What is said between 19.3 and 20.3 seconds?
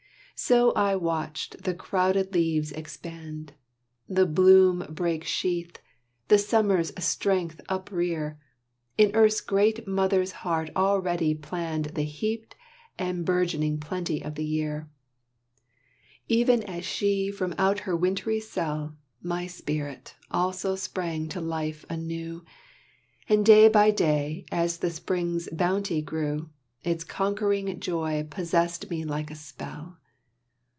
spirit